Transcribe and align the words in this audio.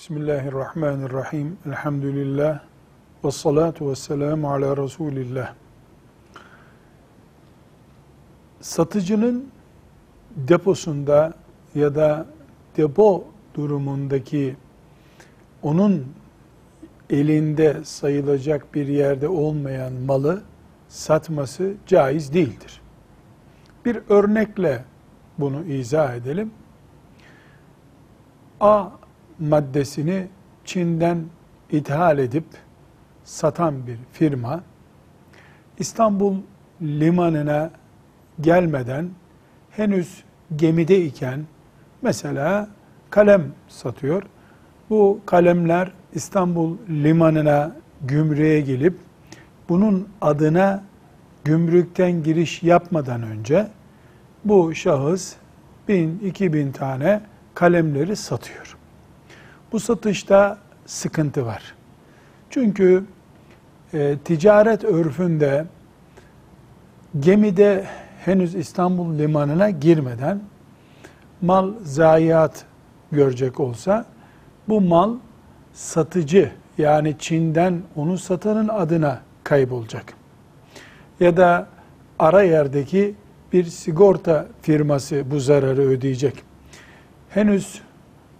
Bismillahirrahmanirrahim. 0.00 1.58
Elhamdülillah. 1.66 2.60
Ve 3.24 3.30
salatu 3.30 3.90
ve 3.90 3.96
selamu 3.96 4.52
ala 4.52 4.76
Resulillah. 4.76 5.54
Satıcının 8.60 9.50
deposunda 10.36 11.34
ya 11.74 11.94
da 11.94 12.26
depo 12.76 13.24
durumundaki 13.54 14.56
onun 15.62 16.06
elinde 17.10 17.84
sayılacak 17.84 18.74
bir 18.74 18.86
yerde 18.86 19.28
olmayan 19.28 19.92
malı 19.92 20.42
satması 20.88 21.74
caiz 21.86 22.34
değildir. 22.34 22.80
Bir 23.84 23.98
örnekle 24.08 24.84
bunu 25.38 25.64
izah 25.64 26.14
edelim. 26.14 26.50
A 28.60 28.90
maddesini 29.40 30.26
Çin'den 30.64 31.18
ithal 31.70 32.18
edip 32.18 32.44
satan 33.24 33.86
bir 33.86 33.98
firma 34.12 34.60
İstanbul 35.78 36.36
limanına 36.82 37.70
gelmeden 38.40 39.10
henüz 39.70 40.24
gemide 40.56 41.04
iken 41.04 41.40
mesela 42.02 42.68
kalem 43.10 43.42
satıyor. 43.68 44.22
Bu 44.90 45.20
kalemler 45.26 45.92
İstanbul 46.14 46.76
limanına 46.88 47.76
gümrüğe 48.00 48.60
gelip 48.60 48.94
bunun 49.68 50.08
adına 50.20 50.84
gümrükten 51.44 52.22
giriş 52.22 52.62
yapmadan 52.62 53.22
önce 53.22 53.68
bu 54.44 54.74
şahıs 54.74 55.34
bin, 55.88 56.18
iki 56.18 56.52
bin 56.52 56.72
tane 56.72 57.20
kalemleri 57.54 58.16
satıyor. 58.16 58.79
Bu 59.72 59.80
satışta 59.80 60.58
sıkıntı 60.86 61.46
var. 61.46 61.74
Çünkü 62.50 63.04
e, 63.94 64.16
ticaret 64.24 64.84
örfünde 64.84 65.66
gemide 67.20 67.86
henüz 68.24 68.54
İstanbul 68.54 69.18
limanına 69.18 69.70
girmeden 69.70 70.40
mal 71.42 71.72
zayiat 71.82 72.64
görecek 73.12 73.60
olsa 73.60 74.04
bu 74.68 74.80
mal 74.80 75.14
satıcı 75.72 76.50
yani 76.78 77.16
Çin'den 77.18 77.82
onu 77.96 78.18
satanın 78.18 78.68
adına 78.68 79.20
kaybolacak. 79.44 80.14
Ya 81.20 81.36
da 81.36 81.66
ara 82.18 82.42
yerdeki 82.42 83.14
bir 83.52 83.64
sigorta 83.64 84.46
firması 84.62 85.30
bu 85.30 85.40
zararı 85.40 85.82
ödeyecek. 85.82 86.34
Henüz 87.28 87.80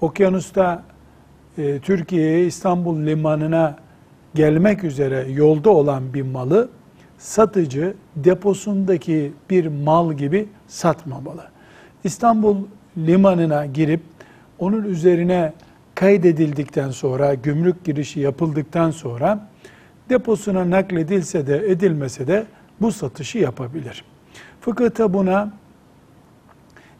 okyanusta 0.00 0.82
e, 1.60 1.78
Türkiye'ye 1.78 2.46
İstanbul 2.46 3.06
limanına 3.06 3.76
gelmek 4.34 4.84
üzere 4.84 5.26
yolda 5.30 5.70
olan 5.70 6.14
bir 6.14 6.22
malı 6.22 6.68
satıcı 7.18 7.94
deposundaki 8.16 9.32
bir 9.50 9.66
mal 9.66 10.12
gibi 10.12 10.48
satmamalı. 10.68 11.44
İstanbul 12.04 12.56
limanına 12.98 13.66
girip 13.66 14.00
onun 14.58 14.84
üzerine 14.84 15.52
kaydedildikten 15.94 16.90
sonra, 16.90 17.34
gümrük 17.34 17.84
girişi 17.84 18.20
yapıldıktan 18.20 18.90
sonra 18.90 19.48
deposuna 20.10 20.70
nakledilse 20.70 21.46
de 21.46 21.70
edilmese 21.70 22.26
de 22.26 22.46
bu 22.80 22.92
satışı 22.92 23.38
yapabilir. 23.38 24.04
Fıkıhta 24.60 25.12
buna 25.12 25.52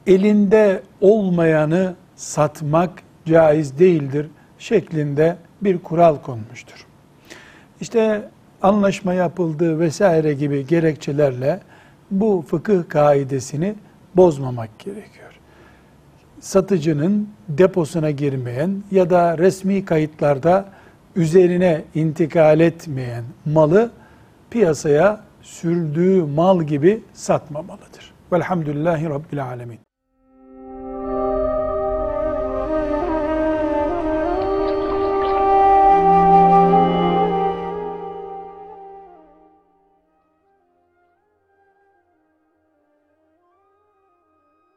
elinde 0.07 0.83
olmayanı 1.01 1.95
satmak 2.17 3.03
caiz 3.27 3.79
değildir 3.79 4.27
şeklinde 4.61 5.37
bir 5.63 5.79
kural 5.79 6.17
konmuştur. 6.17 6.87
İşte 7.81 8.29
anlaşma 8.63 9.15
yapıldığı 9.15 9.81
vesaire 9.81 10.35
gibi 10.35 10.67
gerekçelerle 10.67 11.61
bu 12.11 12.45
fıkıh 12.49 12.89
kaidesini 12.89 13.75
bozmamak 14.17 14.79
gerekiyor. 14.79 15.31
Satıcının 16.41 17.29
deposuna 17.49 18.11
girmeyen 18.11 18.83
ya 18.91 19.11
da 19.11 19.39
resmi 19.39 19.85
kayıtlarda 19.85 20.65
üzerine 21.17 21.83
intikal 21.95 22.61
etmeyen 22.61 23.25
malı 23.47 23.91
piyasaya 24.51 25.21
sürdüğü 25.43 26.23
mal 26.23 26.63
gibi 26.63 27.03
satmamalıdır. 27.13 28.13
Velhamdülillahi 28.33 29.09
Rabbil 29.09 29.45
Alemin. 29.45 29.90